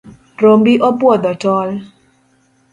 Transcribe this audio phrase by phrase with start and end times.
[0.41, 1.69] Rombi obwodho tol.